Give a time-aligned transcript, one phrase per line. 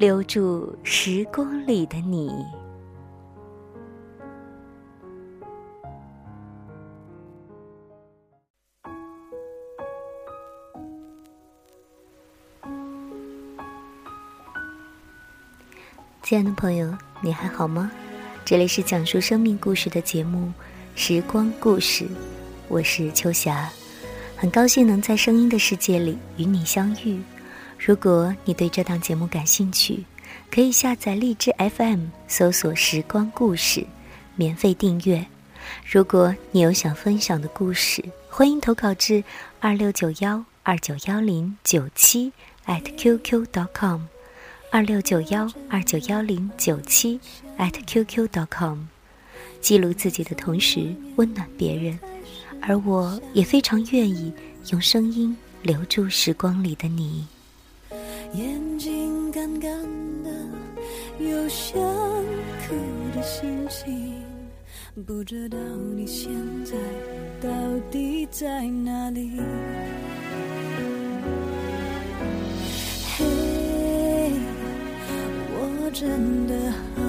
[0.00, 2.32] 留住时光里的你。
[16.22, 17.92] 亲爱的朋友，你还好吗？
[18.42, 20.50] 这里是讲述生命故事的节目
[20.98, 22.06] 《时光故事》，
[22.68, 23.68] 我是秋霞，
[24.34, 27.20] 很高兴能在声音的世界里与你相遇。
[27.82, 30.04] 如果你对这档节目感兴趣，
[30.50, 33.86] 可以下载荔枝 FM，搜索“时光故事”，
[34.36, 35.24] 免费订阅。
[35.90, 39.24] 如果你有想分享的故事，欢迎投稿至
[39.60, 42.30] 二六九幺二九幺零九七
[42.66, 44.02] @QQ.com。
[44.70, 47.18] 二六九幺二九幺零九七
[47.56, 48.80] @QQ.com，
[49.62, 51.98] 记录自己的同时温暖别人，
[52.60, 54.32] 而我也非常愿意
[54.70, 57.26] 用声音留住时光里的你。
[58.34, 59.72] 眼睛干干
[60.22, 60.30] 的，
[61.18, 62.74] 有想哭
[63.14, 64.14] 的心情，
[65.06, 65.58] 不知道
[65.96, 66.30] 你现
[66.64, 66.74] 在
[67.40, 67.50] 到
[67.90, 69.32] 底在哪里。
[75.92, 76.54] 真的
[76.94, 77.02] 好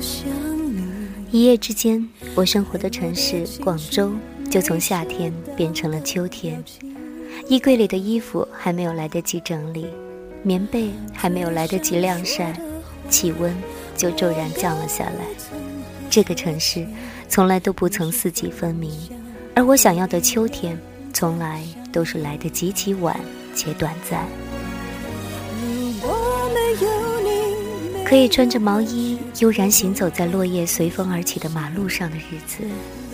[0.00, 0.28] 想
[0.76, 0.84] 你。
[1.30, 4.12] 一夜之间，我生活的城市广州
[4.50, 6.62] 就从夏天变成了秋天。
[7.48, 9.86] 衣柜里的衣服还没有来得及整理，
[10.46, 12.56] 棉被还没有来得及晾晒，
[13.10, 13.52] 气温
[13.96, 15.26] 就骤然降了下来。
[16.08, 16.86] 这个城市
[17.28, 18.92] 从来都不曾四季分明，
[19.56, 20.78] 而我想要的秋天，
[21.12, 23.18] 从来都是来得极其晚
[23.56, 24.24] 且短暂。
[28.04, 32.58] 可以穿着毛衣悠然行走在落叶随风而起的马路上的日子，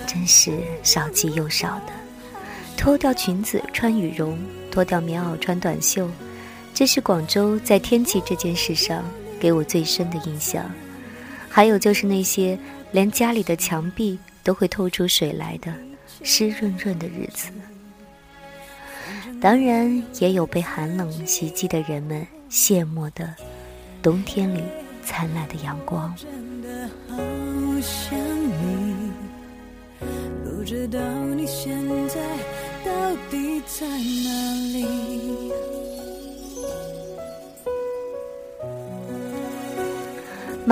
[0.06, 0.52] 真是
[0.82, 1.92] 少极又少的。
[2.76, 4.38] 脱掉裙子穿羽绒，
[4.70, 6.06] 脱掉棉袄穿短袖，
[6.74, 9.04] 这是广州在天气这件事上
[9.38, 10.70] 给我最深的印象。
[11.48, 12.58] 还有就是那些
[12.92, 15.72] 连家里的墙壁都会透出水来的
[16.22, 17.50] 湿润润的日子。
[19.40, 23.34] 当然，也有被寒冷袭击的人们羡慕的
[24.02, 24.62] 冬天里。
[25.04, 26.14] 灿烂的阳光。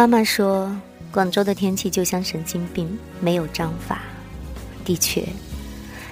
[0.00, 0.75] 妈妈说，
[1.12, 4.00] 广州的天气就像神经病，没有章法。
[4.83, 5.28] 的确，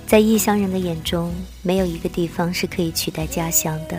[0.06, 1.32] 在异乡人的眼中，
[1.62, 3.98] 没有一个地方是可以取代家乡的。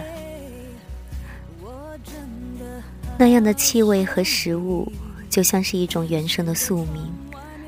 [3.17, 4.91] 那样的气味和食物，
[5.27, 7.11] 就像是一种原生的宿命。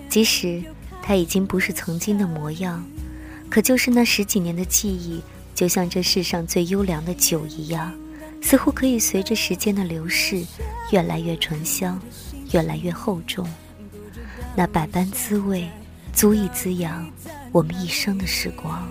[0.07, 0.61] 即使
[1.01, 2.85] 它已经不是曾经的模样，
[3.49, 5.23] 可就是那十几年的记忆，
[5.55, 7.91] 就像这世上最优良的酒一样，
[8.41, 10.43] 似乎可以随着时间的流逝，
[10.91, 12.01] 越来越醇香，
[12.51, 13.47] 越来越厚重。
[14.55, 15.69] 那百般滋味，
[16.11, 17.09] 足以滋养
[17.51, 18.85] 我们一生的时光。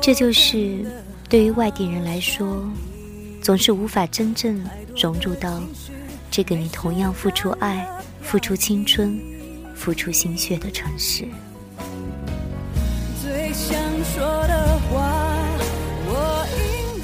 [0.00, 0.82] 这就是
[1.28, 2.66] 对于外地人来说，
[3.42, 4.64] 总是无法真正
[4.96, 5.62] 融入到
[6.30, 7.86] 这个你同样付出爱、
[8.22, 9.20] 付出青春、
[9.74, 11.28] 付出心血的城市。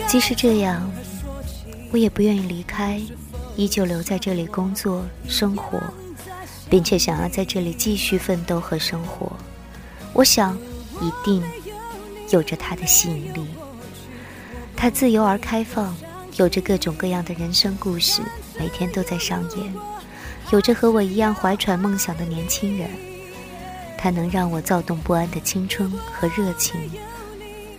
[0.09, 0.91] 即使这样，
[1.91, 3.01] 我也不愿意离开，
[3.57, 5.79] 依旧留在这里工作、生活，
[6.71, 9.33] 并且想要在这里继续奋斗和生活。
[10.13, 10.57] 我想，
[11.01, 11.43] 一定。
[12.31, 13.47] 有着它的吸引力，
[14.77, 15.95] 它自由而开放，
[16.35, 18.21] 有着各种各样的人生故事，
[18.59, 19.73] 每天都在上演。
[20.51, 22.91] 有着和我一样怀揣梦想的年轻人，
[23.99, 26.79] 它能让我躁动不安的青春和热情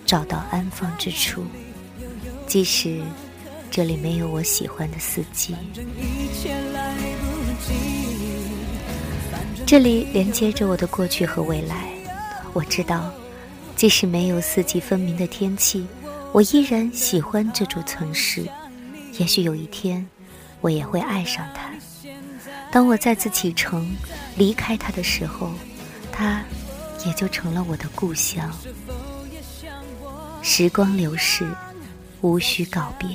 [0.05, 1.43] 找到安放之处，
[2.47, 3.01] 即使
[3.69, 5.55] 这里没有我喜欢的四季。
[9.65, 11.89] 这里连接着我的过去和未来，
[12.53, 13.11] 我知道。
[13.75, 15.85] 即使没有四季分明的天气，
[16.31, 18.43] 我依然喜欢这座城市。
[19.19, 20.03] 也许有一天，
[20.61, 21.69] 我也会爱上它。
[22.71, 23.95] 当我再次启程
[24.35, 25.51] 离开它的时候，
[26.17, 26.43] 它
[27.05, 28.51] 也就成了我的故乡。
[30.41, 31.47] 时光流逝，
[32.21, 33.07] 无需告别。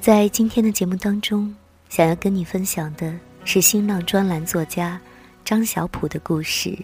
[0.00, 1.54] 在今天的节目当中，
[1.90, 3.14] 想要跟你分享的
[3.44, 4.98] 是新浪专栏作家
[5.44, 6.78] 张小普的故事：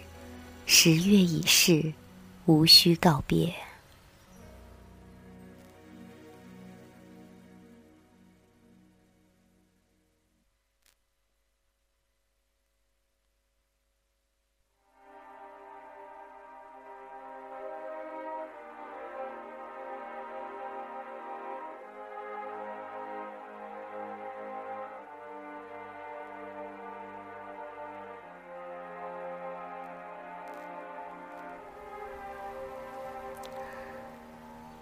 [0.67, 1.91] 十月已逝，
[2.45, 3.51] 无需告别。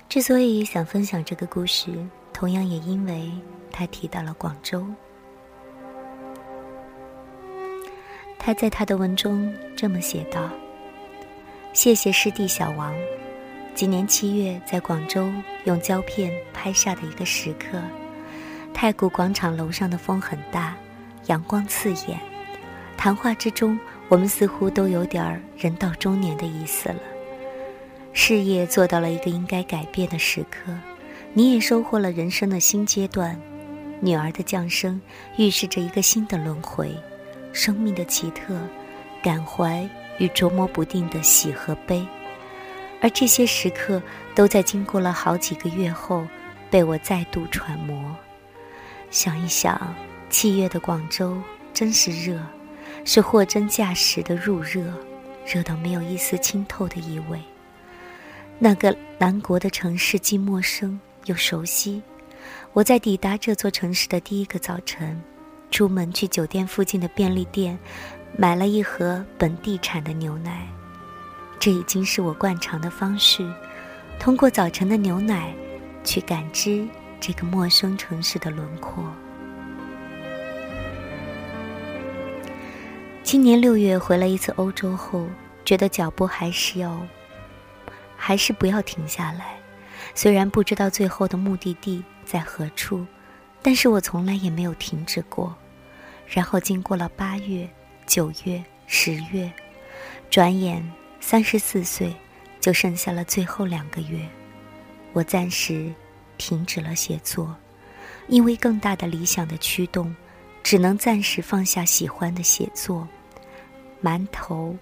[0.10, 1.92] 之所以想分享这个故事，
[2.34, 3.32] 同样也因为
[3.72, 4.84] 他提到了广州。
[8.40, 10.50] 他在他的文中这么写道
[11.74, 12.92] ：“谢谢师弟小王，
[13.76, 15.32] 今年七月在广州
[15.66, 17.80] 用胶片拍下的一个时刻。
[18.74, 20.76] 太古广场楼上的风很大，
[21.28, 22.20] 阳光刺眼。
[22.98, 27.00] 谈话之中，我们似乎都有点人到中年的意思了。”
[28.22, 30.78] 事业做到了一个应该改变的时刻，
[31.34, 33.40] 你也收获了人生的新阶段。
[34.02, 35.02] 女儿的降生
[35.38, 36.94] 预示着一个新的轮回，
[37.54, 38.60] 生命的奇特，
[39.24, 42.06] 感怀与琢磨不定的喜和悲。
[43.00, 44.04] 而这些时刻
[44.36, 46.28] 都在经过了好几个月后，
[46.70, 48.14] 被我再度揣摩。
[49.10, 49.96] 想一想，
[50.30, 51.42] 七月的广州
[51.74, 52.38] 真是热，
[53.06, 54.84] 是货真价实的入热，
[55.46, 57.42] 热到没有一丝清透的意味。
[58.62, 62.02] 那个南国的城市既陌生又熟悉。
[62.74, 65.20] 我在抵达这座城市的第一个早晨，
[65.72, 67.80] 出门去酒店附近的便利店，
[68.38, 70.68] 买了一盒本地产的牛奶。
[71.58, 73.50] 这已经是我惯常的方式，
[74.20, 75.54] 通过早晨的牛奶，
[76.04, 76.86] 去感知
[77.20, 79.04] 这个陌生城市的轮廓。
[83.24, 85.28] 今年六月回了一次欧洲后，
[85.64, 87.00] 觉得脚步还是要。
[88.22, 89.58] 还是不要停下来。
[90.14, 93.06] 虽然不知道最后的目的地在何处，
[93.62, 95.56] 但是我从来也没有停止过。
[96.28, 97.68] 然后经过了八月、
[98.06, 99.52] 九月、十月，
[100.30, 100.84] 转眼
[101.22, 102.14] 三十四岁，
[102.60, 104.20] 就剩下了最后两个月。
[105.14, 105.92] 我暂时
[106.38, 107.56] 停止了写作，
[108.28, 110.16] 因为更大的理想的驱动，
[110.62, 113.08] 只能暂时放下喜欢的写作。
[114.04, 114.76] 馒头，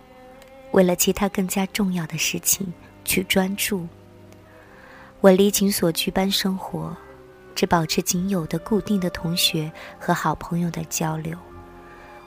[0.72, 2.74] 为了其他更加重要的事情。
[3.08, 3.88] 去专注。
[5.22, 6.96] 我离情所居般生活，
[7.56, 11.36] 只保持仅有的固定的同学和好朋友的交流。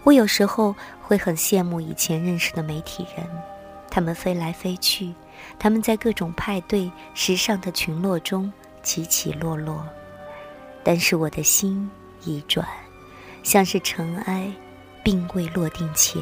[0.03, 3.25] 我有时候会很羡慕以前认识的媒体人，
[3.89, 5.15] 他们飞来飞去，
[5.59, 9.87] 他们在各种派对、时尚的群落中起起落落。
[10.83, 11.89] 但是我的心
[12.25, 12.67] 已转，
[13.43, 14.51] 像是尘埃，
[15.05, 16.21] 并未落定前，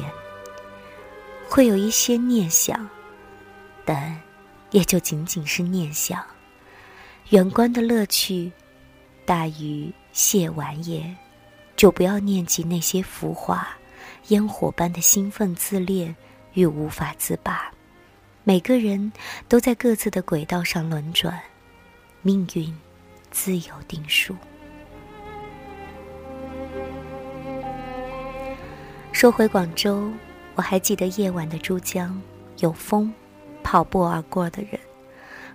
[1.49, 2.87] 会有一些念想，
[3.85, 4.21] 但。
[4.71, 6.23] 也就仅仅是念想，
[7.29, 8.51] 远观的乐趣
[9.25, 11.15] 大于亵玩也，
[11.75, 13.67] 就不要念及那些浮华、
[14.27, 16.15] 烟火般的兴奋自恋
[16.53, 17.71] 与无法自拔。
[18.43, 19.11] 每个人
[19.47, 21.39] 都在各自的轨道上轮转，
[22.21, 22.75] 命运
[23.31, 24.35] 自有定数。
[29.11, 30.11] 说回广州，
[30.55, 32.19] 我还记得夜晚的珠江
[32.59, 33.13] 有风。
[33.71, 34.79] 跑步而过的人，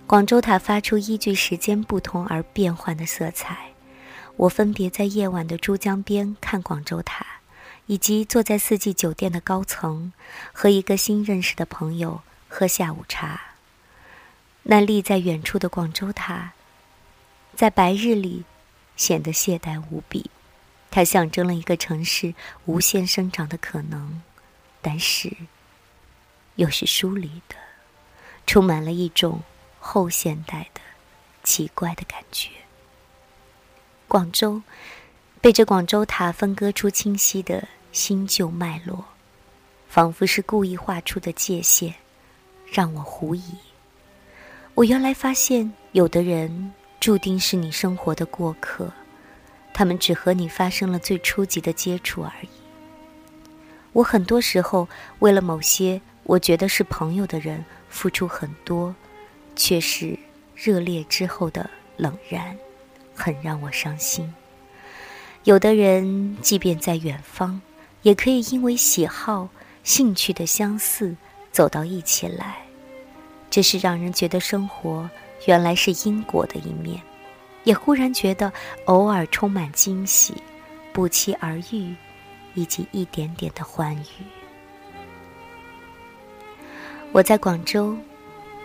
[0.07, 3.71] 广州塔发出依据时间不同而变换的色彩。
[4.37, 7.25] 我分别在夜晚的珠江边看广州塔，
[7.87, 10.13] 以及坐在四季酒店的高层，
[10.53, 13.41] 和一个新认识的朋友喝下午茶。
[14.63, 16.53] 那立在远处的广州塔，
[17.53, 18.45] 在白日里
[18.95, 20.31] 显得懈怠无比。
[20.89, 24.21] 它象征了一个城市无限生长的可能，
[24.81, 25.35] 但是
[26.55, 27.64] 又是疏离的。
[28.45, 29.41] 充满了一种
[29.79, 30.81] 后现代的
[31.43, 32.49] 奇怪的感觉。
[34.07, 34.61] 广州
[35.41, 39.03] 被这广州塔分割出清晰的新旧脉络，
[39.87, 41.93] 仿佛是故意画出的界限，
[42.71, 43.43] 让我狐疑。
[44.73, 48.91] 我原来发现，有的人注定是你生活的过客，
[49.73, 52.49] 他们只和你发生了最初级的接触而已。
[53.91, 54.87] 我很多时候
[55.19, 57.63] 为了某些我觉得是朋友的人。
[57.95, 58.93] 付出很多，
[59.55, 60.19] 却是
[60.53, 62.53] 热烈之后的冷然，
[63.15, 64.31] 很让我伤心。
[65.45, 67.61] 有的人即便在远方，
[68.01, 69.47] 也可以因为喜好、
[69.85, 71.15] 兴趣的相似
[71.53, 72.57] 走到一起来，
[73.49, 75.09] 这是让人觉得生活
[75.47, 77.01] 原来是因果的一面，
[77.63, 78.51] 也忽然觉得
[78.87, 80.33] 偶尔充满惊喜，
[80.91, 81.95] 不期而遇，
[82.55, 84.44] 以及一点点的欢愉。
[87.15, 87.95] 我在广州，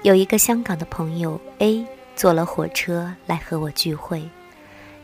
[0.03, 4.29] 有一个香港的朋友 A 坐了火车来和我聚会，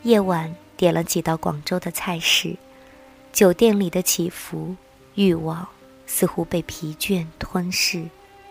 [0.03, 2.57] 夜晚点了几道广州的菜式，
[3.33, 4.75] 酒店里的起伏、
[5.15, 5.65] 欲望
[6.07, 8.03] 似乎被疲倦吞噬，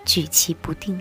[0.06, 0.98] 举棋不定。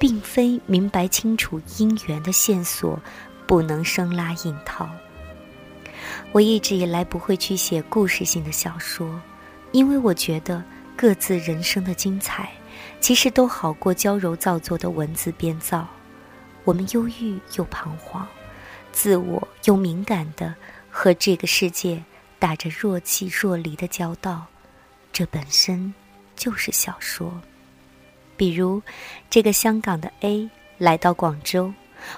[0.00, 2.98] 并非明白清楚姻缘的线索，
[3.46, 4.88] 不能生拉硬套。
[6.32, 9.22] 我一直以来不会去写故事性的小说，
[9.70, 10.60] 因为我觉得
[10.96, 12.50] 各自人生的精彩，
[13.02, 15.88] 其实都好过娇柔造作的文字编造。
[16.62, 18.24] 我们忧郁又彷徨，
[18.92, 20.54] 自我又敏感的
[20.88, 22.00] 和这个世界
[22.38, 24.46] 打着若即若离的交道，
[25.12, 25.92] 这本身
[26.36, 27.42] 就是小说。
[28.36, 28.80] 比如，
[29.28, 31.74] 这个香港的 A 来到广州，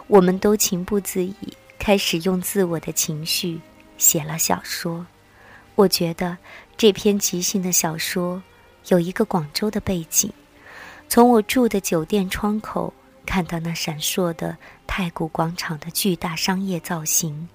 [0.07, 1.37] 我们都情不自已，
[1.79, 3.59] 开始用自我的情绪
[3.97, 5.07] 写了小说。
[5.77, 6.37] 我觉得
[6.77, 8.43] 这篇即兴的小说
[8.89, 10.31] 有一个广州的背景，
[11.09, 12.93] 从我住的酒店窗口
[13.25, 14.57] 看到那闪烁的
[14.87, 17.49] 太古广场的巨大商业造型，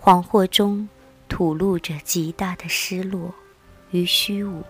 [0.00, 0.88] 恍惚中
[1.28, 3.34] 吐露着极大的失落
[3.90, 4.62] 与虚无。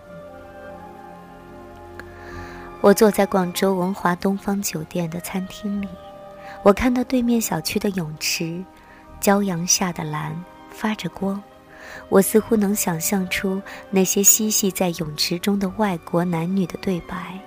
[2.81, 5.87] 我坐在广州文华东方酒店的餐厅里，
[6.63, 8.63] 我看到对面小区的泳池，
[9.21, 10.35] 骄阳下的蓝
[10.69, 11.41] 发着光。
[12.09, 17.39] 我似乎能想象出那些嬉戏在泳池中的外国男女的对白，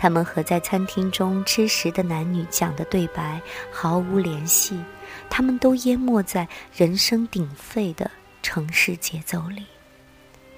[0.00, 3.38] 他们和在餐厅中吃食的男女讲的对白
[3.70, 4.82] 毫无联系，
[5.28, 8.10] 他们都淹没在人声鼎沸的
[8.42, 9.66] 城市节奏里，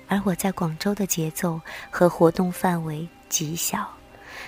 [0.07, 3.85] 而我在广州的节奏和活动范围极小。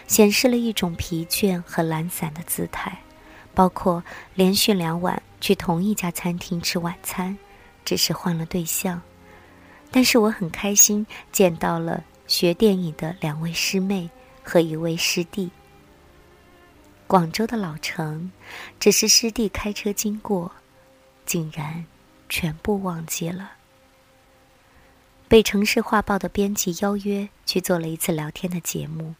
[0.07, 2.97] 显示了一种疲倦和懒散的姿态，
[3.53, 4.03] 包括
[4.35, 7.37] 连续两晚去同一家餐厅吃晚餐，
[7.85, 9.03] 只是换了对象。
[9.91, 14.09] 但是我很开心见到了学电影的两位师妹
[14.45, 15.51] 和一位师弟。
[17.07, 18.31] 广州的老城，
[18.79, 20.53] 只是师弟开车经过，
[21.27, 21.87] 竟然
[22.29, 23.53] 全部忘记了。
[25.27, 29.15] 被《城市画报》的编辑邀约去做了一次聊天的节目。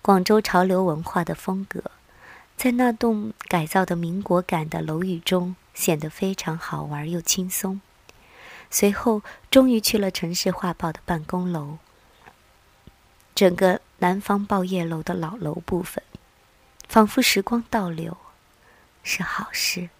[0.00, 1.82] 广州潮流文化的风格，
[2.56, 7.80] 在那栋改造的民国感的楼宇中显得非常好玩又轻松。
[8.70, 11.78] 随后，终于去了《城市画报》的办公楼。
[13.34, 16.02] 整个南方报业楼的老楼部分，
[16.88, 18.16] 仿佛时光倒流，
[19.02, 19.90] 是好事。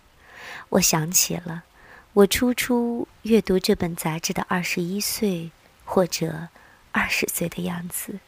[0.71, 1.65] 我想起了
[2.13, 5.51] 我初初阅读这本杂志的二十一岁
[5.85, 6.49] 或者
[6.93, 8.19] 二十岁的样子，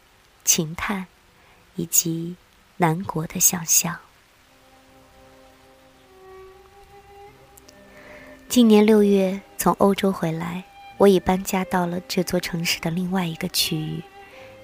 [0.45, 1.07] 情叹。
[1.77, 2.37] 以及
[2.77, 3.97] 南国的想象。
[8.49, 10.65] 今年六月从欧洲回来，
[10.99, 14.03] 我已搬家到了这座城市的另外一个区域，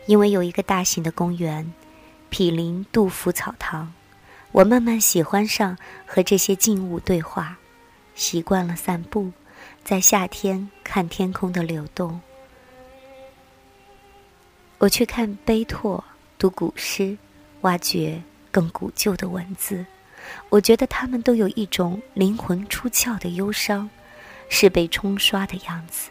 [0.06, 1.72] 因为有一个大型的公园——
[2.30, 3.92] 毗邻杜甫草堂。
[4.52, 7.58] 我慢慢喜欢上和这些静物对话，
[8.14, 9.30] 习惯了散步，
[9.84, 12.20] 在夏天看天空的流动。
[14.78, 16.02] 我去看碑拓。
[16.38, 17.16] 读古诗，
[17.62, 19.86] 挖掘更古旧的文字，
[20.50, 23.88] 我觉得他们都有一种灵魂出窍的忧伤，
[24.50, 26.10] 是被冲刷的样子。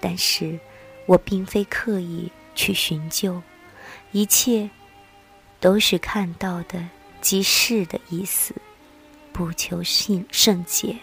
[0.00, 0.58] 但是，
[1.04, 3.42] 我并非刻意去寻救，
[4.10, 4.68] 一切
[5.60, 6.84] 都是看到的
[7.20, 8.54] 即是的意思，
[9.32, 10.96] 不求信圣洁。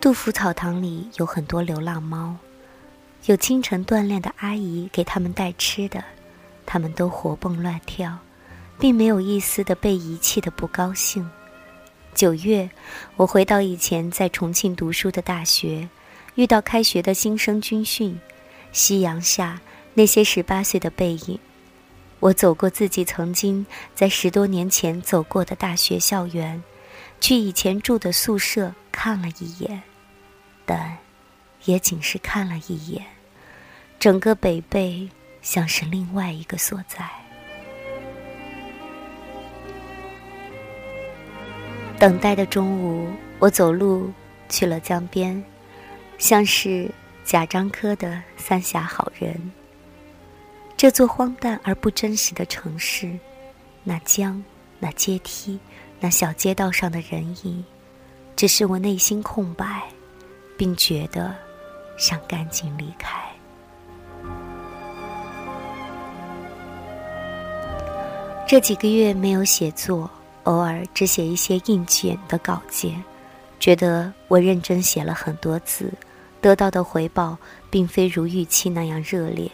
[0.00, 2.36] 杜甫草堂里有很多流浪猫，
[3.24, 6.04] 有清晨锻炼的阿姨给他们带吃的，
[6.66, 8.18] 他们都活蹦乱跳，
[8.78, 11.26] 并没有一丝的被遗弃的不高兴。
[12.14, 12.70] 九月，
[13.16, 15.88] 我回到以前在重庆读书的大学，
[16.36, 18.18] 遇到开学的新生军训，
[18.70, 19.60] 夕阳下
[19.94, 21.38] 那些十八岁的背影，
[22.20, 26.62] 我走过自己曾经在十多年前走过的大学校园，
[27.20, 29.82] 去以前住的宿舍看了一眼。
[30.64, 30.96] 但，
[31.64, 33.04] 也仅是看了一眼，
[33.98, 35.10] 整个北碚
[35.42, 37.23] 像是另外一个所在。
[41.98, 43.08] 等待的中午，
[43.38, 44.10] 我走路
[44.48, 45.42] 去了江边，
[46.18, 46.90] 像是
[47.24, 49.34] 贾樟柯的《三峡好人》。
[50.76, 53.18] 这座荒诞而不真实的城市，
[53.82, 54.42] 那江，
[54.78, 55.58] 那阶梯，
[56.00, 57.64] 那小街道上的人影，
[58.36, 59.82] 只是我内心空白。
[60.56, 61.34] 并觉得
[61.96, 63.20] 想赶紧离开。
[68.46, 70.08] 这几个月没有写作，
[70.44, 73.02] 偶尔只写一些应景的稿件，
[73.58, 75.92] 觉得我认真写了很多字，
[76.40, 77.36] 得到的回报
[77.70, 79.50] 并非如预期那样热烈。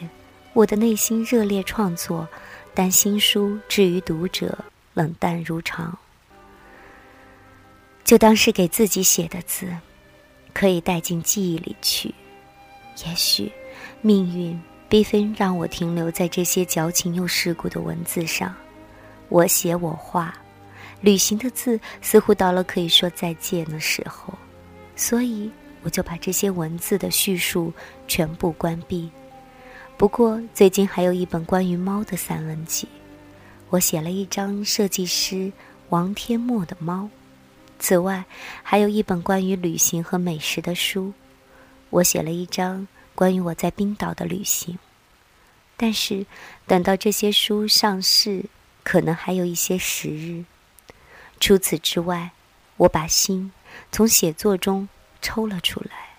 [0.53, 2.27] 我的内心热烈创作，
[2.73, 4.57] 但新书至于读者
[4.93, 5.97] 冷淡如常。
[8.03, 9.67] 就当是给自己写的字，
[10.53, 12.13] 可以带进记忆里去。
[13.05, 13.49] 也许，
[14.01, 18.53] 命运并非让我停留在这些矫情又世故的文字上。
[19.29, 20.35] 我写我画，
[21.01, 24.33] 旅行的字似乎到了可以说再见的时候，
[24.95, 25.51] 所以
[25.83, 27.73] 我就把这些文字的叙述
[28.07, 29.09] 全部关闭。
[29.97, 32.87] 不过最近还有一本关于猫的散文集，
[33.69, 35.51] 我写了一张设计师
[35.89, 37.09] 王天墨的猫。
[37.79, 38.23] 此外，
[38.61, 41.13] 还有一本关于旅行和美食的书，
[41.89, 44.77] 我写了一张关于我在冰岛的旅行。
[45.75, 46.25] 但是，
[46.67, 48.45] 等到这些书上市。
[48.83, 50.43] 可能还有一些时日。
[51.41, 52.31] 除此之外，
[52.77, 53.51] 我把心
[53.91, 54.87] 从写作中
[55.23, 56.11] 抽了出来，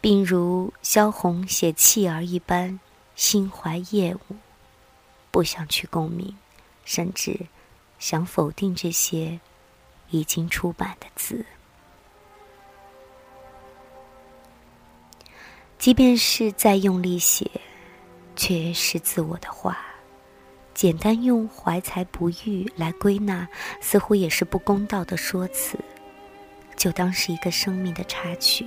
[0.00, 2.80] 并如萧红写弃儿一般，
[3.14, 4.36] 心怀厌恶，
[5.30, 6.36] 不想去共鸣，
[6.84, 7.46] 甚至
[8.00, 9.38] 想否定这些
[10.10, 11.46] 已经出版的字。
[15.78, 17.48] 即便是再用力写，
[18.34, 19.91] 却是自我的话。
[20.74, 23.46] 简单用怀才不遇来归纳，
[23.80, 25.78] 似乎也是不公道的说辞。
[26.76, 28.66] 就当是一个生命的插曲，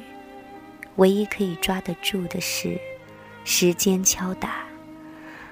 [0.97, 2.79] 唯一可以抓得住的是，
[3.43, 4.63] 时间敲打，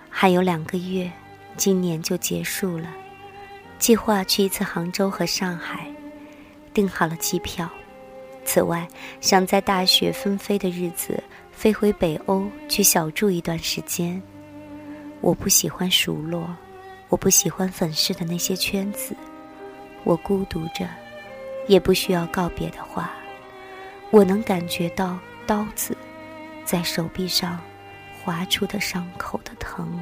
[0.10, 1.12] 还有两个月，
[1.58, 2.94] 今年就结束了。
[3.80, 5.92] 计划去一次杭州和上海，
[6.74, 7.70] 订好了机票。
[8.46, 8.88] 此外，
[9.20, 14.22] 想在大雪纷飞的日子飞回北欧去小住一段时间。
[15.24, 16.54] 我不喜欢熟络，
[17.08, 19.16] 我不喜欢粉饰的那些圈子。
[20.04, 20.86] 我孤独着，
[21.66, 23.10] 也不需要告别的话。
[24.12, 25.18] 我能感觉到
[25.48, 25.96] 刀子
[26.66, 27.58] 在手臂上
[28.22, 29.98] 划出的伤口的疼。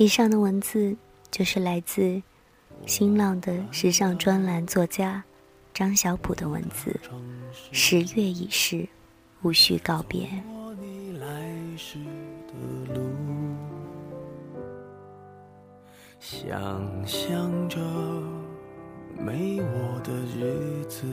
[0.00, 0.96] 以上的文字
[1.30, 2.22] 就是来自
[2.86, 5.22] 新浪的时尚专栏作家
[5.74, 6.98] 张小普的文字。
[7.70, 8.88] 十月已逝，
[9.42, 10.26] 无需告别。
[16.18, 17.78] 想象着
[19.18, 21.04] 没我的日子，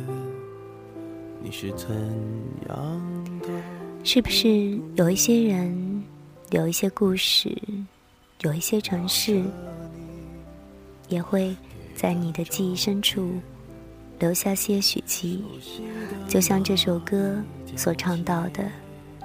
[1.43, 1.89] 你是怎
[2.69, 3.49] 样的？
[4.05, 6.01] 是不是有一些人，
[6.51, 7.53] 有一些故事？
[8.41, 9.43] 有一些城市，
[11.07, 11.55] 也会
[11.95, 13.31] 在你的记忆深处
[14.19, 15.81] 留下些许记忆，
[16.27, 17.41] 就像这首歌
[17.75, 18.69] 所唱到的：“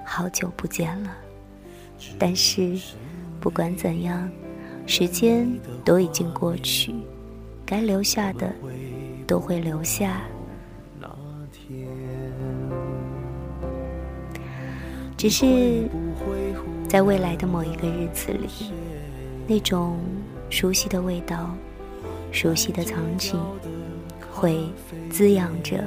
[0.03, 1.15] 好久不见了。”
[2.19, 2.81] 但是，
[3.39, 4.31] 不管怎样，
[4.87, 5.47] 时间
[5.85, 6.95] 都已经过去，
[7.67, 8.51] 该留下的
[9.27, 10.23] 都会留下。
[15.19, 15.89] 只是
[16.89, 18.49] 在未来的某一个日子里。
[19.47, 19.99] 那种
[20.51, 21.55] 熟悉的味道，
[22.31, 23.39] 熟悉的场景，
[24.31, 24.67] 会
[25.11, 25.85] 滋养着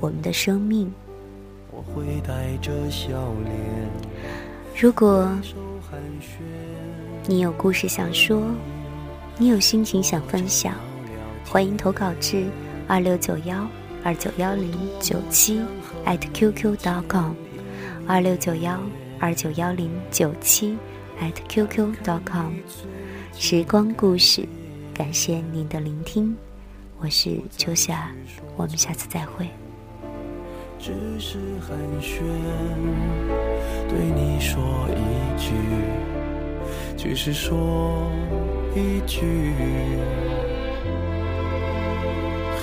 [0.00, 0.92] 我们的生命。
[4.78, 5.28] 如果
[7.26, 8.42] 你有故事想说，
[9.38, 10.74] 你有心情想分享，
[11.46, 12.44] 欢迎投稿至
[12.88, 13.66] 二六九幺
[14.02, 15.60] 二九幺零九七
[16.04, 17.32] 艾特 qq dot com，
[18.06, 18.78] 二六九幺
[19.18, 20.76] 二九幺零九七。
[21.22, 22.52] At qq dot com，
[23.32, 24.44] 时光故事，
[24.92, 26.34] 感谢您的聆听，
[26.98, 28.10] 我是秋夏，
[28.56, 29.46] 我们下次再会。
[30.80, 32.22] 只是寒暄，
[33.88, 35.52] 对你说一句，
[36.96, 38.10] 只是说
[38.74, 39.52] 一句，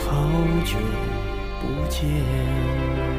[0.04, 0.30] 好
[0.66, 0.76] 久
[1.62, 3.19] 不见。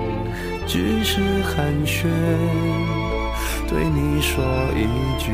[0.71, 2.07] 只是寒暄，
[3.67, 4.41] 对你说
[4.73, 4.87] 一
[5.19, 5.29] 句，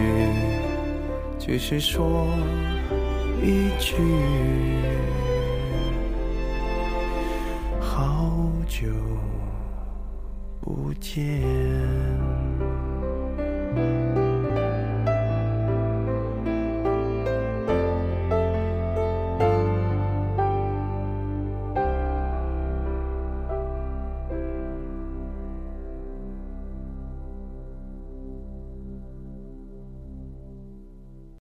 [1.37, 2.27] 只是说
[3.39, 3.93] 一句，
[7.79, 8.33] 好
[8.67, 8.87] 久
[10.59, 11.43] 不见。